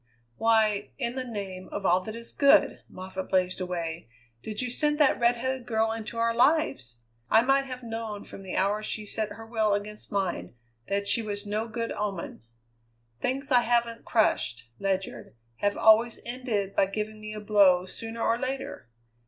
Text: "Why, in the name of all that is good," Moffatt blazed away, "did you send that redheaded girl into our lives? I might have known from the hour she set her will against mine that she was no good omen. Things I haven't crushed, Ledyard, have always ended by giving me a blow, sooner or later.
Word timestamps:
"Why, 0.37 0.89
in 0.97 1.15
the 1.15 1.23
name 1.23 1.69
of 1.71 1.85
all 1.85 2.01
that 2.05 2.15
is 2.15 2.31
good," 2.31 2.81
Moffatt 2.89 3.29
blazed 3.29 3.61
away, 3.61 4.09
"did 4.41 4.59
you 4.59 4.67
send 4.67 4.97
that 4.97 5.19
redheaded 5.19 5.67
girl 5.67 5.91
into 5.91 6.17
our 6.17 6.33
lives? 6.33 6.97
I 7.29 7.43
might 7.43 7.65
have 7.67 7.83
known 7.83 8.23
from 8.23 8.41
the 8.41 8.55
hour 8.55 8.81
she 8.81 9.05
set 9.05 9.33
her 9.33 9.45
will 9.45 9.75
against 9.75 10.11
mine 10.11 10.55
that 10.87 11.07
she 11.07 11.21
was 11.21 11.45
no 11.45 11.67
good 11.67 11.91
omen. 11.91 12.41
Things 13.19 13.51
I 13.51 13.61
haven't 13.61 14.03
crushed, 14.03 14.67
Ledyard, 14.79 15.35
have 15.57 15.77
always 15.77 16.19
ended 16.25 16.75
by 16.75 16.87
giving 16.87 17.21
me 17.21 17.33
a 17.35 17.39
blow, 17.39 17.85
sooner 17.85 18.23
or 18.23 18.39
later. 18.39 18.89